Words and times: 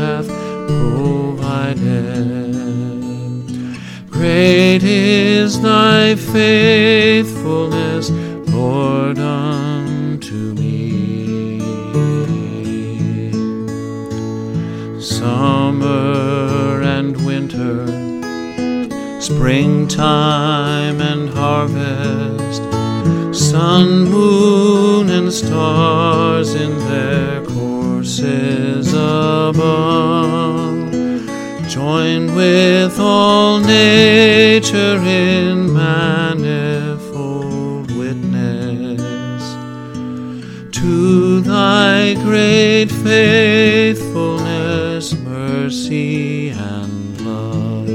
hath 0.00 0.28
provided. 0.66 1.80
Great 4.10 4.82
is 4.82 5.60
thy 5.60 6.14
faithfulness, 6.14 8.10
Lord, 8.54 9.18
unto 9.18 10.54
me. 10.60 11.60
Summer 15.00 16.80
and 16.96 17.12
winter, 17.26 17.86
springtime 19.20 20.98
and 21.12 21.28
harvest, 21.28 22.62
sun, 23.50 23.86
moon, 24.14 25.10
and 25.10 25.30
stars 25.30 26.54
in 26.54 26.72
their 26.88 27.44
courses 27.44 28.59
above, 29.10 30.90
join 31.68 32.34
with 32.34 32.98
all 32.98 33.60
nature 33.60 34.98
in 35.02 35.72
manifold 35.72 37.96
witness 37.96 39.00
to 40.72 41.40
thy 41.40 42.14
great 42.22 42.90
faithfulness, 42.90 45.14
mercy, 45.14 46.50
and 46.50 47.20
love. 47.26 47.86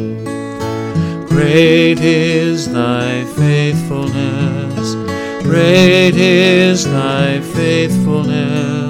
Great 1.30 2.00
is 2.00 2.68
thy 2.72 3.24
faithfulness, 3.36 4.96
great 5.44 6.16
is 6.16 6.86
thy 6.86 7.40
faithfulness. 7.40 8.85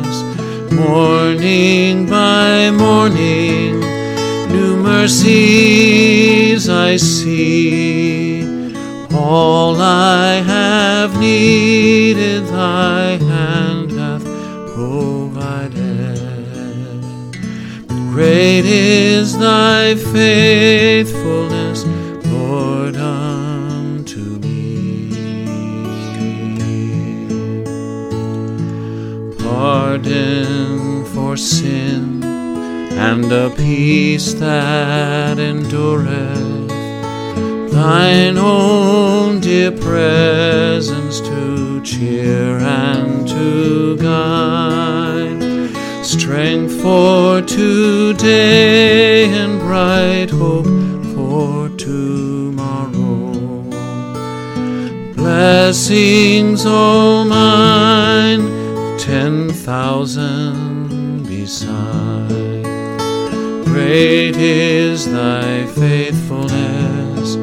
Morning 0.75 2.05
by 2.05 2.69
morning, 2.69 3.79
new 4.49 4.75
mercies 4.75 6.67
I 6.67 6.97
see. 6.97 8.43
All 9.13 9.77
I 9.79 10.41
have 10.45 11.17
needed, 11.17 12.47
thy 12.47 13.17
hand 13.17 13.91
hath 13.93 14.25
provided. 14.73 16.19
Great 18.11 18.65
is 18.65 19.37
thy 19.37 19.95
faithfulness, 19.95 21.85
Lord, 22.25 22.97
Pardon 29.95 31.05
for 31.05 31.37
sin 31.37 32.21
and 32.21 33.31
a 33.31 33.49
peace 33.49 34.33
that 34.33 35.39
endureth 35.39 36.67
thine 37.71 38.37
own 38.37 39.39
dear 39.39 39.71
presence 39.71 41.21
to 41.21 41.81
cheer 41.81 42.57
and 42.57 43.25
to 43.25 43.95
guide, 43.95 46.05
strength 46.05 46.73
for 46.81 47.41
today 47.41 49.29
and 49.29 49.61
bright 49.61 50.29
hope 50.29 50.65
for 51.15 51.69
tomorrow. 51.77 53.31
Blessings 55.15 56.65
all 56.65 57.23
mine, 57.23 58.54
thousand 59.85 61.27
beside. 61.27 62.63
Great 63.65 64.35
is 64.35 65.05
thy 65.05 65.63
faithfulness, 65.67 67.35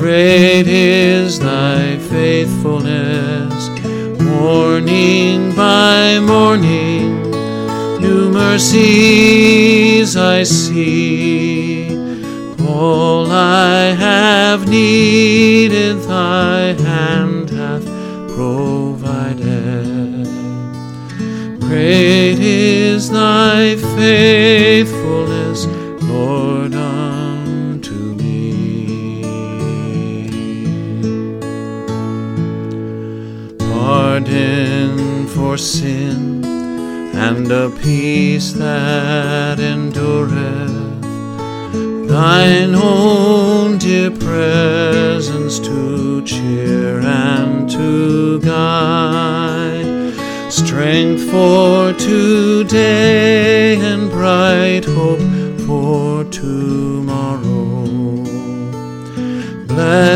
great 0.00 0.66
is 0.66 1.38
thy 1.38 1.96
faithfulness. 1.96 3.56
Morning 4.20 5.54
by 5.56 6.18
morning, 6.18 7.30
new 8.02 8.28
mercies 8.30 10.18
I 10.18 10.42
see. 10.42 11.96
All 12.68 13.30
I 13.30 13.94
have 14.06 14.68
needed, 14.68 15.96
thy 16.02 16.74
faithfulness, 23.96 25.64
Lord, 26.02 26.74
unto 26.74 27.94
me. 27.94 29.22
Pardon 33.58 35.26
for 35.28 35.56
sin 35.56 36.44
and 37.14 37.50
a 37.50 37.70
peace 37.70 38.52
that 38.52 39.58
endureth, 39.58 41.00
thine 42.06 42.74
own 42.74 43.78
dear 43.78 44.10
presence 44.10 45.58
to 45.58 46.22
cheer 46.26 47.00
and 47.00 47.70
to 47.70 48.38
guide, 48.40 50.12
strength 50.52 51.22
for 51.30 51.94
today 51.94 53.35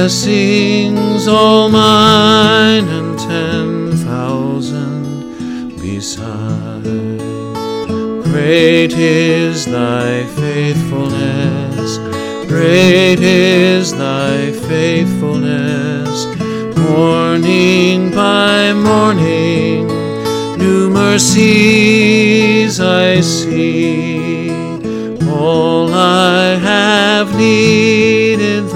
Blessings 0.00 1.28
all 1.28 1.68
mine 1.68 2.88
and 2.88 3.18
ten 3.18 3.92
thousand 3.98 5.76
beside. 5.76 6.84
Great 8.24 8.94
is 8.94 9.66
thy 9.66 10.24
faithfulness, 10.24 11.98
great 12.48 13.20
is 13.20 13.92
thy 13.92 14.52
faithfulness. 14.52 16.24
Morning 16.78 18.10
by 18.10 18.72
morning, 18.72 19.86
new 20.56 20.88
mercies 20.88 22.80
I 22.80 23.20
see. 23.20 24.48
All 25.28 25.92
I 25.92 26.54
have 26.56 27.36
needed, 27.36 28.70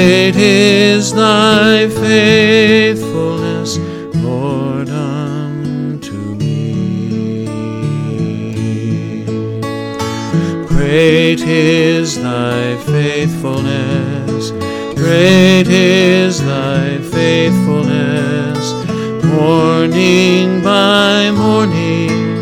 Great 0.00 0.34
is 0.36 1.12
thy 1.12 1.86
faithfulness, 1.90 3.76
Lord, 4.24 4.88
unto 4.88 6.14
me. 6.40 6.74
Great 10.66 11.42
is 11.42 12.16
thy 12.16 12.76
faithfulness, 12.86 14.52
great 14.96 15.68
is 15.68 16.40
thy 16.46 16.96
faithfulness. 16.96 18.72
Morning 19.22 20.62
by 20.62 21.30
morning, 21.30 22.40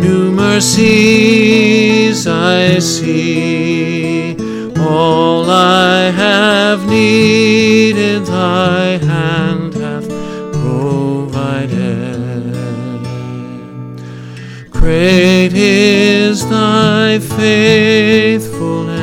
new 0.00 0.32
mercies 0.32 2.26
I 2.26 2.78
see. 2.78 3.87
All 4.90 5.44
I 5.50 6.10
have 6.10 6.88
needed, 6.88 8.24
thy 8.24 8.96
hand 8.96 9.74
hath 9.74 10.08
provided. 10.52 11.74
Great 14.70 15.52
is 15.52 16.48
thy 16.48 17.18
faithfulness. 17.18 18.97